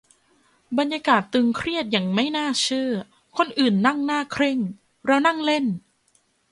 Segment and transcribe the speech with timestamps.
[0.77, 2.91] บรรยากาศตึงเครียดอย่างไม่น่าเชื่อ
[3.37, 4.59] คนอื่นนั่งหน้าเคร่ง
[5.05, 5.65] เรานั่งเล่น